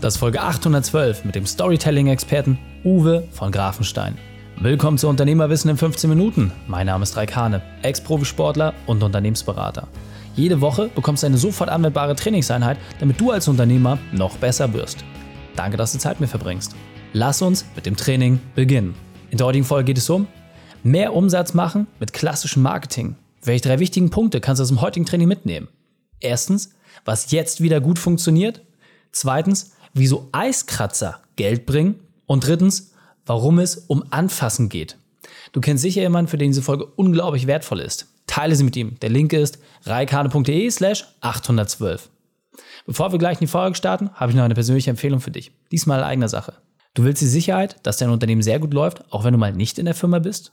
[0.00, 4.16] Das ist Folge 812 mit dem Storytelling-Experten Uwe von Grafenstein.
[4.60, 6.52] Willkommen zu Unternehmerwissen in 15 Minuten.
[6.68, 9.88] Mein Name ist Raik Hane, Ex-Profisportler und Unternehmensberater.
[10.36, 15.04] Jede Woche bekommst du eine sofort anwendbare Trainingseinheit, damit du als Unternehmer noch besser wirst.
[15.56, 16.76] Danke, dass du Zeit mit mir verbringst.
[17.12, 18.94] Lass uns mit dem Training beginnen.
[19.30, 20.28] In der heutigen Folge geht es um
[20.84, 23.16] mehr Umsatz machen mit klassischem Marketing.
[23.42, 25.66] Welche drei wichtigen Punkte kannst du aus dem heutigen Training mitnehmen?
[26.20, 26.70] Erstens,
[27.04, 28.62] was jetzt wieder gut funktioniert.
[29.10, 32.00] Zweitens, wieso Eiskratzer Geld bringen.
[32.26, 32.92] Und drittens,
[33.26, 34.96] warum es um Anfassen geht.
[35.52, 38.06] Du kennst sicher jemanden, für den diese Folge unglaublich wertvoll ist.
[38.26, 38.96] Teile sie mit ihm.
[39.00, 42.10] Der Link ist reikane.de slash 812.
[42.86, 45.52] Bevor wir gleich in die Folge starten, habe ich noch eine persönliche Empfehlung für dich.
[45.72, 46.54] Diesmal eigener Sache.
[46.94, 49.78] Du willst die Sicherheit, dass dein Unternehmen sehr gut läuft, auch wenn du mal nicht
[49.78, 50.52] in der Firma bist?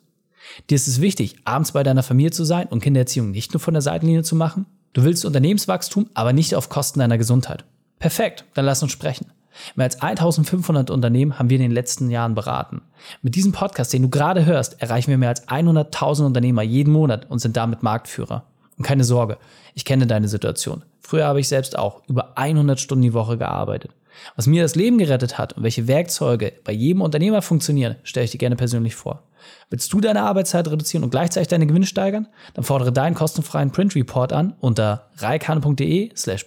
[0.70, 3.74] Dir ist es wichtig, abends bei deiner Familie zu sein und Kindererziehung nicht nur von
[3.74, 4.66] der Seitenlinie zu machen?
[4.94, 7.66] Du willst Unternehmenswachstum, aber nicht auf Kosten deiner Gesundheit.
[8.00, 9.28] Perfekt, dann lass uns sprechen.
[9.76, 12.82] Mehr als 1500 Unternehmen haben wir in den letzten Jahren beraten.
[13.22, 17.30] Mit diesem Podcast, den du gerade hörst, erreichen wir mehr als 100.000 Unternehmer jeden Monat
[17.30, 18.44] und sind damit Marktführer.
[18.78, 19.38] Und keine Sorge,
[19.74, 20.84] ich kenne deine Situation.
[21.00, 23.92] Früher habe ich selbst auch über 100 Stunden die Woche gearbeitet.
[24.36, 28.32] Was mir das Leben gerettet hat und welche Werkzeuge bei jedem Unternehmer funktionieren, stelle ich
[28.32, 29.24] dir gerne persönlich vor.
[29.70, 32.28] Willst du deine Arbeitszeit reduzieren und gleichzeitig deine Gewinne steigern?
[32.54, 36.46] Dann fordere deinen kostenfreien Print Report an unter reikane.de slash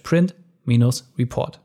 [0.69, 1.61] print-report.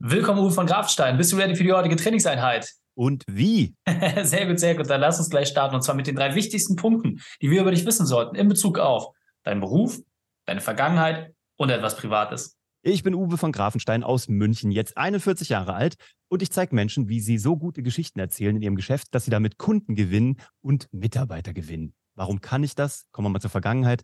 [0.00, 1.16] Willkommen Uwe von Grafstein.
[1.16, 2.72] Bist du ready für die heutige Trainingseinheit?
[2.94, 3.76] Und wie?
[4.22, 4.90] sehr gut, sehr gut.
[4.90, 7.70] Dann lass uns gleich starten und zwar mit den drei wichtigsten Punkten, die wir über
[7.70, 10.00] dich wissen sollten in Bezug auf deinen Beruf,
[10.46, 12.56] deine Vergangenheit und etwas Privates.
[12.82, 15.94] Ich bin Uwe von Grafenstein aus München, jetzt 41 Jahre alt
[16.28, 19.30] und ich zeige Menschen, wie sie so gute Geschichten erzählen in ihrem Geschäft, dass sie
[19.30, 21.94] damit Kunden gewinnen und Mitarbeiter gewinnen.
[22.16, 23.06] Warum kann ich das?
[23.12, 24.02] Kommen wir mal zur Vergangenheit.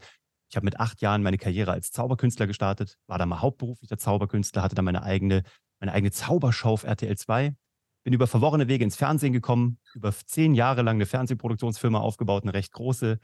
[0.48, 4.62] Ich habe mit acht Jahren meine Karriere als Zauberkünstler gestartet, war da mal hauptberuflicher Zauberkünstler,
[4.62, 5.42] hatte dann meine eigene,
[5.80, 7.55] meine eigene Zaubershow auf RTL 2,
[8.05, 12.55] bin über verworrene Wege ins Fernsehen gekommen, über zehn Jahre lang eine Fernsehproduktionsfirma aufgebaut, eine
[12.55, 13.19] recht große,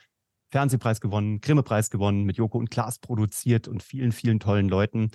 [0.51, 5.11] Fernsehpreis gewonnen, Grimme-Preis gewonnen, mit Joko und Klaas produziert und vielen, vielen tollen Leuten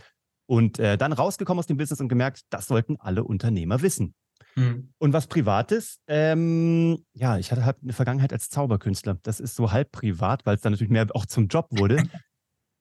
[0.48, 4.16] und äh, dann rausgekommen aus dem Business und gemerkt, das sollten alle Unternehmer wissen.
[4.58, 4.92] Mhm.
[4.98, 9.20] Und was Privates, ähm, ja, ich hatte halt eine Vergangenheit als Zauberkünstler.
[9.22, 12.04] Das ist so halb privat, weil es dann natürlich mehr auch zum Job wurde.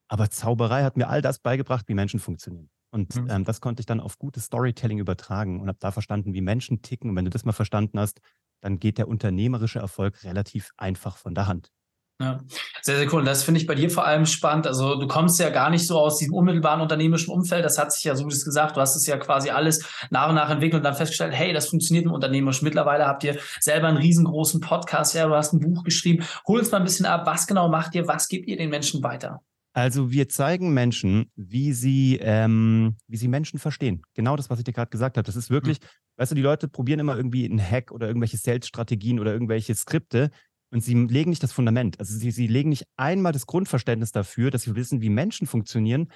[0.09, 2.69] Aber Zauberei hat mir all das beigebracht, wie Menschen funktionieren.
[2.91, 3.29] Und mhm.
[3.29, 6.81] ähm, das konnte ich dann auf gutes Storytelling übertragen und habe da verstanden, wie Menschen
[6.81, 7.11] ticken.
[7.11, 8.21] Und wenn du das mal verstanden hast,
[8.61, 11.71] dann geht der unternehmerische Erfolg relativ einfach von der Hand.
[12.19, 12.39] Ja,
[12.81, 13.23] sehr, sehr cool.
[13.23, 14.65] Das finde ich bei dir vor allem spannend.
[14.65, 17.63] Also du kommst ja gar nicht so aus diesem unmittelbaren unternehmerischen Umfeld.
[17.63, 19.87] Das hat sich ja, so wie du es gesagt, du hast es ja quasi alles
[20.09, 22.63] nach und nach entwickelt und dann festgestellt, hey, das funktioniert im Unternehmerisch.
[22.63, 26.25] Mittlerweile habt ihr selber einen riesengroßen Podcast, ja, du hast ein Buch geschrieben.
[26.47, 29.03] Hol uns mal ein bisschen ab, was genau macht ihr, was gebt ihr den Menschen
[29.03, 29.41] weiter?
[29.73, 34.01] Also wir zeigen Menschen, wie sie, ähm, wie sie Menschen verstehen.
[34.15, 35.25] Genau das, was ich dir gerade gesagt habe.
[35.27, 35.85] Das ist wirklich, mhm.
[36.15, 40.31] weißt du, die Leute probieren immer irgendwie einen Hack oder irgendwelche Sales-Strategien oder irgendwelche Skripte
[40.71, 41.99] und sie legen nicht das Fundament.
[41.99, 46.09] Also sie, sie legen nicht einmal das Grundverständnis dafür, dass sie wissen, wie Menschen funktionieren,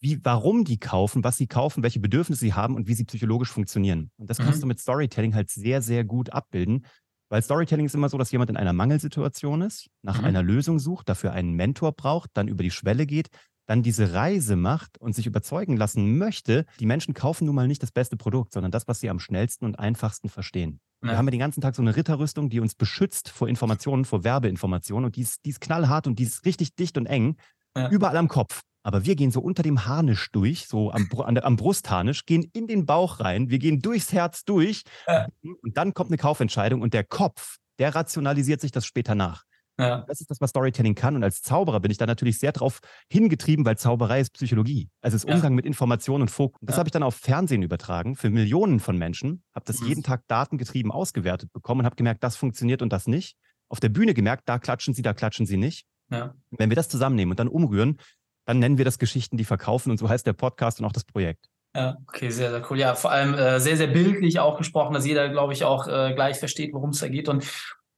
[0.00, 3.50] wie, warum die kaufen, was sie kaufen, welche Bedürfnisse sie haben und wie sie psychologisch
[3.50, 4.10] funktionieren.
[4.16, 4.44] Und das mhm.
[4.44, 6.86] kannst du mit Storytelling halt sehr, sehr gut abbilden.
[7.30, 10.24] Weil Storytelling ist immer so, dass jemand in einer Mangelsituation ist, nach mhm.
[10.24, 13.28] einer Lösung sucht, dafür einen Mentor braucht, dann über die Schwelle geht,
[13.68, 16.64] dann diese Reise macht und sich überzeugen lassen möchte.
[16.80, 19.66] Die Menschen kaufen nun mal nicht das beste Produkt, sondern das, was sie am schnellsten
[19.66, 20.80] und einfachsten verstehen.
[21.02, 21.10] Ja.
[21.10, 24.24] Wir haben ja den ganzen Tag so eine Ritterrüstung, die uns beschützt vor Informationen, vor
[24.24, 25.04] Werbeinformationen.
[25.04, 27.36] Und die ist, die ist knallhart und die ist richtig dicht und eng.
[27.76, 27.90] Ja.
[27.90, 28.62] Überall am Kopf.
[28.82, 32.86] Aber wir gehen so unter dem Harnisch durch, so am, am Brustharnisch, gehen in den
[32.86, 34.84] Bauch rein, wir gehen durchs Herz durch.
[35.06, 35.26] Ja.
[35.42, 39.44] Und dann kommt eine Kaufentscheidung und der Kopf, der rationalisiert sich das später nach.
[39.78, 40.04] Ja.
[40.08, 41.14] Das ist das, was Storytelling kann.
[41.14, 42.80] Und als Zauberer bin ich da natürlich sehr drauf
[43.10, 44.90] hingetrieben, weil Zauberei ist Psychologie.
[45.00, 45.56] Also es ist Umgang ja.
[45.56, 46.58] mit Informationen und Fokus.
[46.62, 46.78] Das ja.
[46.80, 49.44] habe ich dann auf Fernsehen übertragen für Millionen von Menschen.
[49.54, 49.88] Habe das mhm.
[49.88, 53.36] jeden Tag datengetrieben ausgewertet bekommen und habe gemerkt, das funktioniert und das nicht.
[53.68, 55.86] Auf der Bühne gemerkt, da klatschen sie, da klatschen sie nicht.
[56.10, 57.98] Wenn wir das zusammennehmen und dann umrühren,
[58.46, 59.90] dann nennen wir das Geschichten, die verkaufen.
[59.90, 61.46] Und so heißt der Podcast und auch das Projekt.
[61.76, 62.78] Ja, okay, sehr, sehr cool.
[62.78, 66.14] Ja, vor allem äh, sehr, sehr bildlich auch gesprochen, dass jeder, glaube ich, auch äh,
[66.14, 67.28] gleich versteht, worum es da geht.
[67.28, 67.46] Und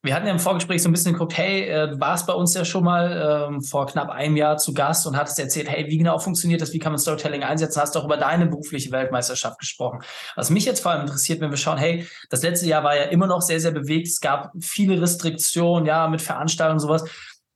[0.03, 2.55] wir hatten ja im Vorgespräch so ein bisschen geguckt, hey, äh, du warst bei uns
[2.55, 5.99] ja schon mal ähm, vor knapp einem Jahr zu Gast und hattest erzählt, hey, wie
[5.99, 10.01] genau funktioniert das, wie kann man Storytelling einsetzen, hast auch über deine berufliche Weltmeisterschaft gesprochen.
[10.37, 13.05] Was mich jetzt vor allem interessiert, wenn wir schauen, hey, das letzte Jahr war ja
[13.05, 17.05] immer noch sehr, sehr bewegt, es gab viele Restriktionen, ja, mit Veranstaltungen und sowas.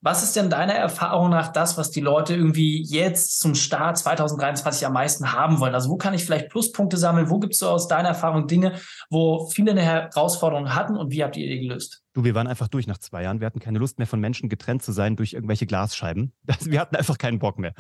[0.06, 4.86] Was ist denn deiner Erfahrung nach das, was die Leute irgendwie jetzt zum Start 2023
[4.86, 5.74] am meisten haben wollen?
[5.74, 7.30] Also wo kann ich vielleicht Pluspunkte sammeln?
[7.30, 8.78] Wo gibt es so aus deiner Erfahrung Dinge,
[9.08, 12.02] wo viele eine Herausforderung hatten und wie habt ihr die gelöst?
[12.12, 13.40] Du, wir waren einfach durch nach zwei Jahren.
[13.40, 16.34] Wir hatten keine Lust mehr von Menschen getrennt zu sein durch irgendwelche Glasscheiben.
[16.60, 17.72] wir hatten einfach keinen Bock mehr.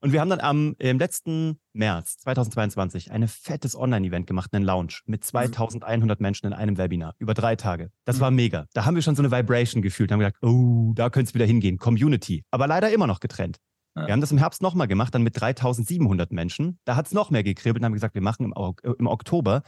[0.00, 5.00] Und wir haben dann am im letzten März 2022 ein fettes Online-Event gemacht, einen Lounge
[5.06, 6.22] mit 2100 mhm.
[6.22, 7.90] Menschen in einem Webinar über drei Tage.
[8.04, 8.20] Das mhm.
[8.20, 8.66] war mega.
[8.74, 10.12] Da haben wir schon so eine Vibration gefühlt.
[10.12, 11.78] Haben wir gesagt, oh, da könnte es wieder hingehen.
[11.78, 12.44] Community.
[12.50, 13.58] Aber leider immer noch getrennt.
[13.94, 16.78] Wir haben das im Herbst nochmal gemacht, dann mit 3700 Menschen.
[16.84, 19.64] Da hat es noch mehr gekribbelt und haben gesagt, wir machen im, äh, im Oktober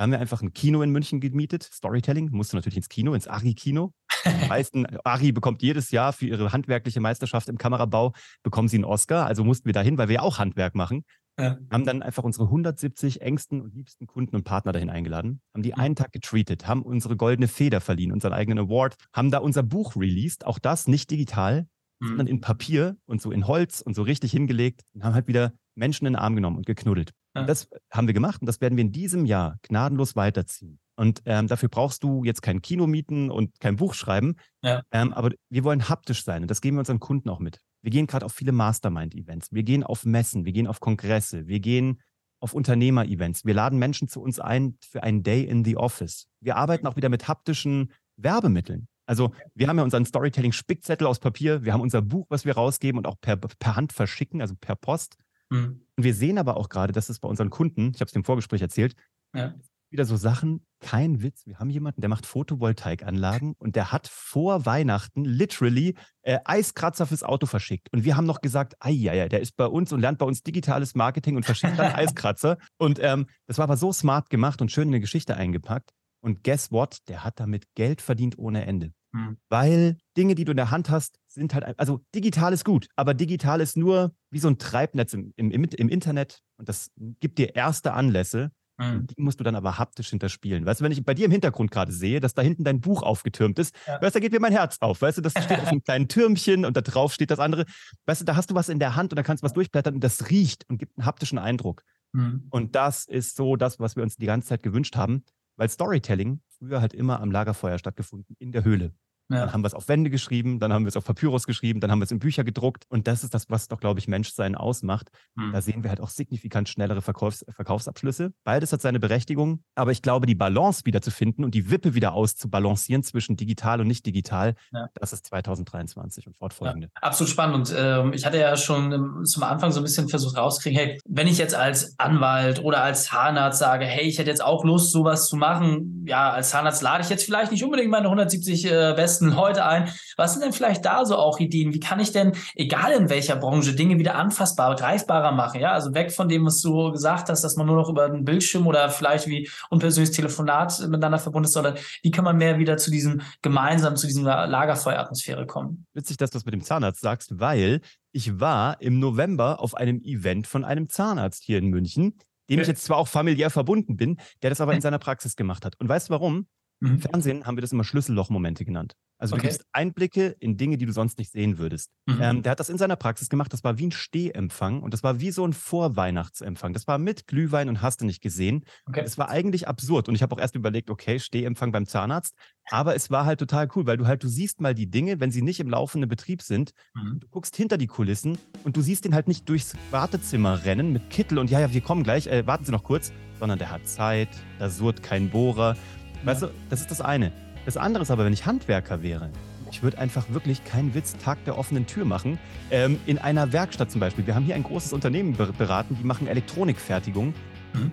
[0.00, 2.30] da haben wir einfach ein Kino in München gemietet, Storytelling.
[2.32, 3.92] Musst du natürlich ins Kino, ins Ari-Kino.
[4.48, 8.12] meisten, Ari bekommt jedes Jahr für ihre handwerkliche Meisterschaft im Kamerabau,
[8.42, 9.26] bekommen sie einen Oscar.
[9.26, 11.04] Also mussten wir dahin, weil wir ja auch Handwerk machen.
[11.38, 11.56] Ja.
[11.70, 15.74] Haben dann einfach unsere 170 engsten und liebsten Kunden und Partner dahin eingeladen, haben die
[15.74, 19.96] einen Tag getreatet, haben unsere goldene Feder verliehen, unseren eigenen Award, haben da unser Buch
[19.96, 21.66] released, auch das nicht digital,
[22.00, 22.08] mhm.
[22.08, 25.52] sondern in Papier und so in Holz und so richtig hingelegt und haben halt wieder
[25.74, 27.12] Menschen in den Arm genommen und geknuddelt.
[27.34, 27.44] Ja.
[27.44, 30.78] Das haben wir gemacht und das werden wir in diesem Jahr gnadenlos weiterziehen.
[31.00, 34.36] Und ähm, dafür brauchst du jetzt kein Kino mieten und kein Buch schreiben.
[34.62, 34.82] Ja.
[34.92, 37.58] Ähm, aber wir wollen haptisch sein und das geben wir unseren Kunden auch mit.
[37.80, 39.50] Wir gehen gerade auf viele Mastermind-Events.
[39.50, 42.02] Wir gehen auf Messen, wir gehen auf Kongresse, wir gehen
[42.38, 43.46] auf Unternehmer-Events.
[43.46, 46.26] Wir laden Menschen zu uns ein für einen Day in the Office.
[46.38, 48.86] Wir arbeiten auch wieder mit haptischen Werbemitteln.
[49.06, 52.98] Also wir haben ja unseren Storytelling-Spickzettel aus Papier, wir haben unser Buch, was wir rausgeben
[52.98, 55.16] und auch per, per Hand verschicken, also per Post.
[55.48, 55.80] Mhm.
[55.96, 58.24] Und wir sehen aber auch gerade, dass es bei unseren Kunden, ich habe es im
[58.24, 58.96] Vorgespräch erzählt,
[59.34, 59.54] ja.
[59.90, 61.46] Wieder so Sachen, kein Witz.
[61.46, 67.22] Wir haben jemanden, der macht Photovoltaikanlagen und der hat vor Weihnachten literally äh, Eiskratzer fürs
[67.22, 67.88] Auto verschickt.
[67.92, 70.42] Und wir haben noch gesagt, ja, ja, der ist bei uns und lernt bei uns
[70.42, 72.58] digitales Marketing und verschickt dann Eiskratzer.
[72.78, 75.90] Und ähm, das war aber so smart gemacht und schön in eine Geschichte eingepackt.
[76.22, 76.98] Und guess what?
[77.08, 78.92] Der hat damit Geld verdient ohne Ende.
[79.12, 79.38] Hm.
[79.48, 83.14] Weil Dinge, die du in der Hand hast, sind halt, also digital ist gut, aber
[83.14, 87.56] digital ist nur wie so ein Treibnetz im, im, im Internet und das gibt dir
[87.56, 88.52] erste Anlässe.
[88.80, 89.06] Hm.
[89.06, 90.64] Die musst du dann aber haptisch hinterspielen.
[90.64, 93.02] Weißt du, wenn ich bei dir im Hintergrund gerade sehe, dass da hinten dein Buch
[93.02, 94.00] aufgetürmt ist, ja.
[94.00, 95.02] weißt du, da geht mir mein Herz auf.
[95.02, 97.66] Weißt du, das steht auf einem kleinen Türmchen und da drauf steht das andere.
[98.06, 99.94] Weißt du, da hast du was in der Hand und da kannst du was durchblättern
[99.94, 101.82] und das riecht und gibt einen haptischen Eindruck.
[102.12, 102.46] Mhm.
[102.48, 105.24] Und das ist so das, was wir uns die ganze Zeit gewünscht haben,
[105.56, 108.94] weil Storytelling früher halt immer am Lagerfeuer stattgefunden, in der Höhle.
[109.30, 109.40] Ja.
[109.40, 111.90] Dann haben wir es auf Wände geschrieben, dann haben wir es auf Papyrus geschrieben, dann
[111.90, 112.84] haben wir es in Bücher gedruckt.
[112.88, 115.10] Und das ist das, was doch, glaube ich, Menschsein ausmacht.
[115.38, 115.52] Hm.
[115.52, 118.32] Da sehen wir halt auch signifikant schnellere Verkaufs Verkaufsabschlüsse.
[118.44, 119.62] Beides hat seine Berechtigung.
[119.76, 123.80] Aber ich glaube, die Balance wieder zu finden und die Wippe wieder auszubalancieren zwischen digital
[123.80, 124.88] und nicht digital, ja.
[124.94, 126.88] das ist 2023 und fortfolgende.
[126.88, 127.56] Ja, absolut spannend.
[127.56, 131.26] Und ähm, ich hatte ja schon zum Anfang so ein bisschen versucht rauszukriegen, hey, wenn
[131.26, 135.28] ich jetzt als Anwalt oder als Zahnarzt sage, hey, ich hätte jetzt auch Lust, sowas
[135.28, 139.19] zu machen, ja, als Zahnarzt lade ich jetzt vielleicht nicht unbedingt meine 170 äh, besten
[139.20, 139.88] besten Leute ein.
[140.16, 141.72] Was sind denn vielleicht da so auch Ideen?
[141.72, 145.60] Wie kann ich denn, egal in welcher Branche, Dinge wieder anfassbarer, greifbarer machen?
[145.60, 148.24] Ja, also weg von dem, was du gesagt hast, dass man nur noch über einen
[148.24, 152.76] Bildschirm oder vielleicht wie unpersönliches Telefonat miteinander verbunden ist, sondern wie kann man mehr wieder
[152.76, 155.86] zu diesem gemeinsam, zu dieser Lagerfeueratmosphäre kommen?
[155.94, 157.80] Witzig, dass du das mit dem Zahnarzt sagst, weil
[158.12, 162.14] ich war im November auf einem Event von einem Zahnarzt hier in München,
[162.48, 165.64] dem ich jetzt zwar auch familiär verbunden bin, der das aber in seiner Praxis gemacht
[165.64, 165.78] hat.
[165.78, 166.46] Und weißt du warum?
[166.80, 166.88] Mhm.
[166.88, 168.96] Im Fernsehen haben wir das immer Schlüssellochmomente genannt.
[169.20, 169.42] Also okay.
[169.42, 171.90] du gibst Einblicke in Dinge, die du sonst nicht sehen würdest.
[172.06, 172.18] Mhm.
[172.20, 173.52] Ähm, der hat das in seiner Praxis gemacht.
[173.52, 176.72] Das war wie ein Stehempfang und das war wie so ein Vorweihnachtsempfang.
[176.72, 178.64] Das war mit Glühwein und hast du nicht gesehen.
[178.86, 179.02] Okay.
[179.02, 180.08] Das war eigentlich absurd.
[180.08, 182.34] Und ich habe auch erst überlegt, okay, Stehempfang beim Zahnarzt.
[182.70, 185.30] Aber es war halt total cool, weil du halt, du siehst mal die Dinge, wenn
[185.30, 186.72] sie nicht im laufenden Betrieb sind.
[186.94, 187.20] Mhm.
[187.20, 191.10] Du guckst hinter die Kulissen und du siehst den halt nicht durchs Wartezimmer rennen mit
[191.10, 193.86] Kittel und ja, ja, wir kommen gleich, äh, warten Sie noch kurz, sondern der hat
[193.86, 194.28] Zeit,
[194.58, 195.76] da surrt kein Bohrer.
[196.24, 197.32] Weißt du, das ist das eine.
[197.64, 199.30] Das andere ist aber, wenn ich Handwerker wäre,
[199.70, 202.38] ich würde einfach wirklich keinen Witz Tag der offenen Tür machen.
[202.70, 204.26] Ähm, in einer Werkstatt zum Beispiel.
[204.26, 207.34] Wir haben hier ein großes Unternehmen beraten, die machen Elektronikfertigung.
[207.72, 207.92] Mhm.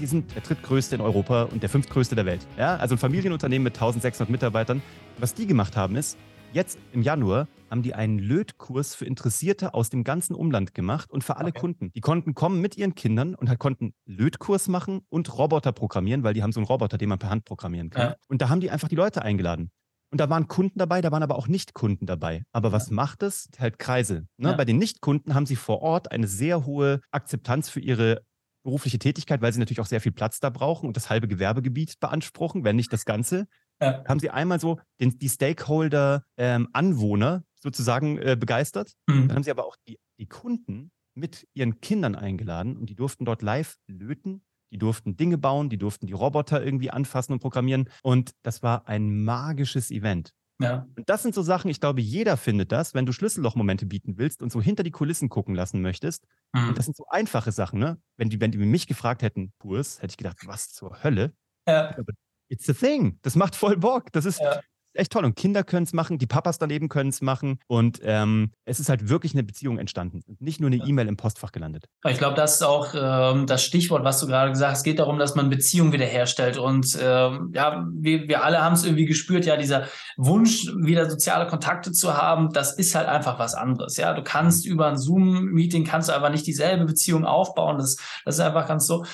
[0.00, 2.44] Die sind der drittgrößte in Europa und der fünftgrößte der Welt.
[2.58, 2.76] Ja?
[2.76, 4.82] Also ein Familienunternehmen mit 1600 Mitarbeitern.
[5.18, 6.18] Was die gemacht haben ist,
[6.52, 11.24] Jetzt im Januar haben die einen Lötkurs für Interessierte aus dem ganzen Umland gemacht und
[11.24, 11.60] für alle okay.
[11.60, 11.92] Kunden.
[11.94, 16.34] Die konnten kommen mit ihren Kindern und halt konnten Lötkurs machen und Roboter programmieren, weil
[16.34, 18.10] die haben so einen Roboter, den man per Hand programmieren kann.
[18.10, 18.16] Ja.
[18.28, 19.70] Und da haben die einfach die Leute eingeladen.
[20.10, 22.44] Und da waren Kunden dabei, da waren aber auch Nicht-Kunden dabei.
[22.52, 22.94] Aber was ja.
[22.94, 23.48] macht es?
[23.58, 24.26] Halt Kreise.
[24.36, 24.50] Ne?
[24.50, 24.56] Ja.
[24.56, 28.22] Bei den Nicht-Kunden haben sie vor Ort eine sehr hohe Akzeptanz für ihre
[28.62, 32.00] berufliche Tätigkeit, weil sie natürlich auch sehr viel Platz da brauchen und das halbe Gewerbegebiet
[32.00, 33.46] beanspruchen, wenn nicht das Ganze
[33.80, 34.04] ja.
[34.06, 38.92] haben sie einmal so den, die Stakeholder-Anwohner ähm, sozusagen äh, begeistert.
[39.06, 39.28] Mhm.
[39.28, 43.24] Dann haben sie aber auch die, die Kunden mit ihren Kindern eingeladen und die durften
[43.24, 44.42] dort live löten.
[44.72, 47.88] Die durften Dinge bauen, die durften die Roboter irgendwie anfassen und programmieren.
[48.02, 50.34] Und das war ein magisches Event.
[50.58, 50.86] Ja.
[50.96, 54.42] Und das sind so Sachen, ich glaube, jeder findet das, wenn du Schlüssellochmomente bieten willst
[54.42, 56.26] und so hinter die Kulissen gucken lassen möchtest.
[56.52, 56.68] Mhm.
[56.68, 58.00] Und das sind so einfache Sachen, ne?
[58.16, 61.34] Wenn die, wenn die mich gefragt hätten, Purs, hätte ich gedacht, was zur Hölle?
[61.68, 61.96] Ja.
[61.96, 62.12] Aber
[62.48, 63.18] It's a thing.
[63.22, 64.12] Das macht voll Bock.
[64.12, 64.60] Das ist, ja.
[64.94, 65.24] echt toll.
[65.24, 67.58] Und Kinder können es machen, die Papas daneben können es machen.
[67.66, 71.52] Und ähm, es ist halt wirklich eine Beziehung entstanden nicht nur eine E-Mail im Postfach
[71.52, 71.86] gelandet.
[72.08, 74.78] Ich glaube, das ist auch ähm, das Stichwort, was du gerade gesagt hast.
[74.78, 76.58] Es geht darum, dass man Beziehungen wiederherstellt.
[76.58, 79.86] Und ähm, ja, wir, wir alle haben es irgendwie gespürt, ja, dieser
[80.16, 83.96] Wunsch, wieder soziale Kontakte zu haben, das ist halt einfach was anderes.
[83.96, 87.78] Ja, du kannst über ein Zoom-Meeting kannst du einfach nicht dieselbe Beziehung aufbauen.
[87.78, 89.04] Das, das ist einfach ganz so.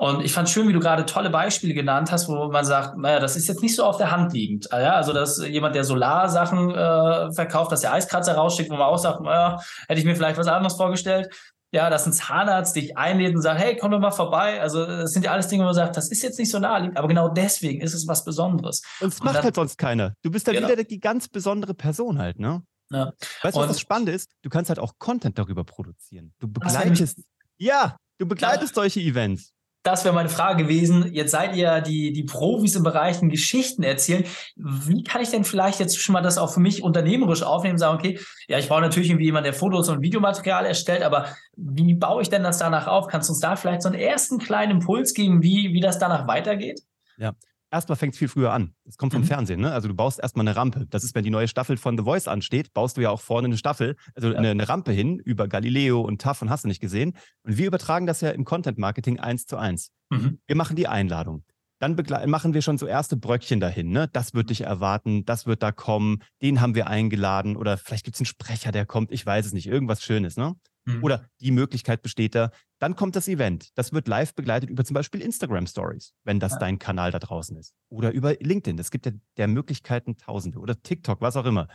[0.00, 3.18] Und ich fand schön, wie du gerade tolle Beispiele genannt hast, wo man sagt, naja,
[3.18, 4.72] das ist jetzt nicht so auf der Hand liegend.
[4.72, 8.86] Ah ja, also, dass jemand, der Solarsachen äh, verkauft, dass der Eiskratzer rausschickt, wo man
[8.86, 11.34] auch sagt, naja, hätte ich mir vielleicht was anderes vorgestellt.
[11.72, 14.60] Ja, dass ein Zahnarzt dich einlädt und sagt, hey, komm doch mal vorbei.
[14.60, 16.96] Also, das sind ja alles Dinge, wo man sagt, das ist jetzt nicht so naheliegend,
[16.96, 18.82] aber genau deswegen ist es was Besonderes.
[19.00, 20.14] Und es macht dann, halt sonst keiner.
[20.22, 20.68] Du bist dann genau.
[20.68, 22.62] wieder die ganz besondere Person halt, ne?
[22.90, 23.12] Ja.
[23.42, 24.30] Weißt du, was das Spannende ist?
[24.42, 26.32] Du kannst halt auch Content darüber produzieren.
[26.38, 27.20] Du begleitest,
[27.58, 28.82] ja, du begleitest ja.
[28.82, 29.52] solche Events
[29.88, 31.14] das wäre meine Frage gewesen.
[31.14, 34.24] Jetzt seid ihr die, die Profis im Bereich Geschichten erzählen.
[34.56, 37.98] Wie kann ich denn vielleicht jetzt schon mal das auch für mich unternehmerisch aufnehmen sagen,
[37.98, 42.20] okay, ja, ich brauche natürlich irgendwie jemanden, der Fotos und Videomaterial erstellt, aber wie baue
[42.20, 43.06] ich denn das danach auf?
[43.06, 46.28] Kannst du uns da vielleicht so einen ersten kleinen Impuls geben, wie, wie das danach
[46.28, 46.80] weitergeht?
[47.16, 47.32] Ja,
[47.70, 48.74] erstmal fängt es viel früher an.
[48.84, 49.26] Es kommt vom mhm.
[49.26, 49.72] Fernsehen, ne?
[49.72, 50.86] Also du baust erstmal eine Rampe.
[50.88, 53.46] Das ist, wenn die neue Staffel von The Voice ansteht, baust du ja auch vorne
[53.46, 54.38] eine Staffel, also ja.
[54.38, 57.14] eine, eine, Rampe hin über Galileo und TAF und hast du nicht gesehen.
[57.42, 59.90] Und wir übertragen das ja im Content Marketing eins zu eins.
[60.10, 60.38] Mhm.
[60.46, 61.44] Wir machen die Einladung.
[61.80, 61.96] Dann
[62.26, 63.90] machen wir schon so erste Bröckchen dahin.
[63.90, 64.08] Ne?
[64.12, 68.16] Das wird dich erwarten, das wird da kommen, den haben wir eingeladen oder vielleicht gibt
[68.16, 70.36] es einen Sprecher, der kommt, ich weiß es nicht, irgendwas Schönes.
[70.36, 70.54] Ne?
[70.88, 71.04] Mhm.
[71.04, 72.50] Oder die Möglichkeit besteht da.
[72.78, 73.70] Dann kommt das Event.
[73.76, 76.58] Das wird live begleitet über zum Beispiel Instagram Stories, wenn das ja.
[76.58, 77.74] dein Kanal da draußen ist.
[77.90, 78.78] Oder über LinkedIn.
[78.78, 80.58] Es gibt ja der Möglichkeiten Tausende.
[80.58, 81.68] Oder TikTok, was auch immer.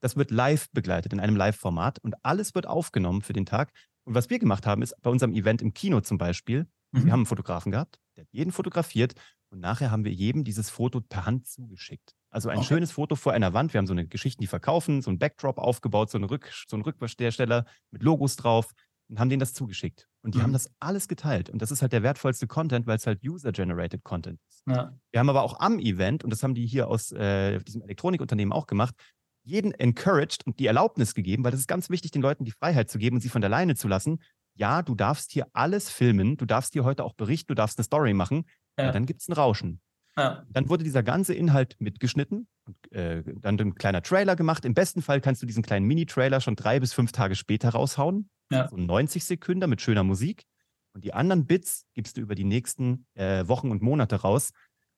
[0.00, 3.72] Das wird live begleitet in einem Live-Format und alles wird aufgenommen für den Tag.
[4.04, 7.04] Und was wir gemacht haben, ist bei unserem Event im Kino zum Beispiel, mhm.
[7.04, 9.14] wir haben einen Fotografen gehabt, der hat jeden fotografiert
[9.50, 12.14] und nachher haben wir jedem dieses Foto per Hand zugeschickt.
[12.30, 12.66] Also ein okay.
[12.66, 13.74] schönes Foto vor einer Wand.
[13.74, 16.76] Wir haben so eine Geschichten, die verkaufen, so ein Backdrop aufgebaut, so, eine Rück, so
[16.76, 18.72] ein Rücksteller mit Logos drauf
[19.08, 20.06] und haben denen das zugeschickt.
[20.22, 20.44] Und die mhm.
[20.44, 21.50] haben das alles geteilt.
[21.50, 24.62] Und das ist halt der wertvollste Content, weil es halt User-Generated Content ist.
[24.68, 24.96] Ja.
[25.10, 28.52] Wir haben aber auch am Event, und das haben die hier aus äh, diesem Elektronikunternehmen
[28.52, 28.94] auch gemacht,
[29.42, 32.90] jeden encouraged und die Erlaubnis gegeben, weil das ist ganz wichtig, den Leuten die Freiheit
[32.90, 34.22] zu geben und sie von der Leine zu lassen.
[34.54, 37.84] Ja, du darfst hier alles filmen, du darfst hier heute auch berichten, du darfst eine
[37.84, 38.44] Story machen.
[38.86, 38.92] Ja.
[38.92, 39.80] Dann gibt es ein Rauschen.
[40.16, 40.44] Ja.
[40.50, 44.64] Dann wurde dieser ganze Inhalt mitgeschnitten und äh, dann ein kleiner Trailer gemacht.
[44.64, 48.28] Im besten Fall kannst du diesen kleinen Mini-Trailer schon drei bis fünf Tage später raushauen.
[48.50, 48.68] Ja.
[48.68, 50.44] So 90 Sekunden mit schöner Musik.
[50.92, 54.50] Und die anderen Bits gibst du über die nächsten äh, Wochen und Monate raus.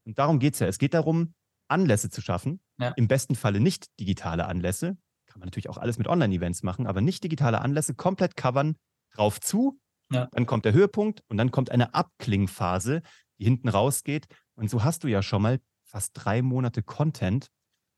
[0.05, 0.67] Und darum geht es ja.
[0.67, 1.35] Es geht darum,
[1.69, 2.61] Anlässe zu schaffen.
[2.79, 2.91] Ja.
[2.97, 4.97] Im besten Falle nicht digitale Anlässe.
[5.27, 8.77] Kann man natürlich auch alles mit Online-Events machen, aber nicht digitale Anlässe komplett covern,
[9.15, 9.79] drauf zu.
[10.11, 10.29] Ja.
[10.33, 13.03] Dann kommt der Höhepunkt und dann kommt eine Abklingphase,
[13.43, 14.27] hinten rausgeht.
[14.55, 17.49] Und so hast du ja schon mal fast drei Monate Content.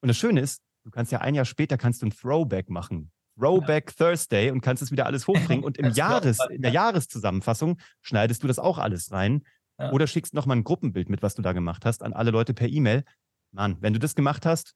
[0.01, 3.11] Und das Schöne ist, du kannst ja ein Jahr später kannst du ein Throwback machen.
[3.39, 4.07] Throwback ja.
[4.07, 5.65] Thursday und kannst es wieder alles hochbringen.
[5.65, 9.43] Und im Jahres, in der Jahreszusammenfassung schneidest du das auch alles rein.
[9.79, 9.91] Ja.
[9.91, 12.69] Oder schickst nochmal ein Gruppenbild mit, was du da gemacht hast, an alle Leute per
[12.69, 13.05] E-Mail.
[13.51, 14.75] Mann, wenn du das gemacht hast,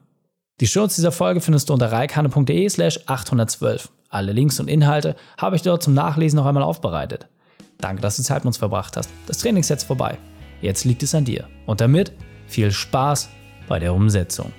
[0.61, 3.89] Die Shownotes dieser Folge findest du unter reikane.de slash 812.
[4.09, 7.27] Alle Links und Inhalte habe ich dort zum Nachlesen noch einmal aufbereitet.
[7.79, 9.09] Danke, dass du Zeit mit uns verbracht hast.
[9.27, 10.17] Das Training ist jetzt vorbei.
[10.61, 11.47] Jetzt liegt es an dir.
[11.65, 12.13] Und damit
[12.47, 13.29] viel Spaß
[13.67, 14.51] bei der Umsetzung.